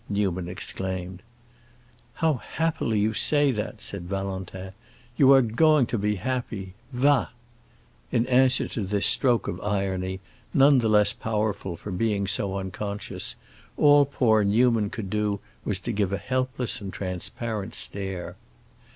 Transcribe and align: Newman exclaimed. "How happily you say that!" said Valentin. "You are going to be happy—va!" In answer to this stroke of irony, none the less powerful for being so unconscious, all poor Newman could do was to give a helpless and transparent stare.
Newman 0.09 0.49
exclaimed. 0.49 1.21
"How 2.15 2.33
happily 2.37 2.97
you 2.99 3.13
say 3.13 3.51
that!" 3.51 3.81
said 3.81 4.09
Valentin. 4.09 4.71
"You 5.15 5.31
are 5.31 5.43
going 5.43 5.85
to 5.85 5.97
be 5.99 6.15
happy—va!" 6.15 7.29
In 8.11 8.25
answer 8.25 8.67
to 8.69 8.81
this 8.83 9.05
stroke 9.05 9.47
of 9.47 9.61
irony, 9.61 10.19
none 10.55 10.79
the 10.79 10.89
less 10.89 11.13
powerful 11.13 11.77
for 11.77 11.91
being 11.91 12.25
so 12.25 12.57
unconscious, 12.57 13.35
all 13.77 14.05
poor 14.05 14.43
Newman 14.43 14.89
could 14.89 15.11
do 15.11 15.39
was 15.63 15.79
to 15.81 15.91
give 15.91 16.11
a 16.11 16.17
helpless 16.17 16.81
and 16.81 16.91
transparent 16.91 17.75
stare. 17.75 18.37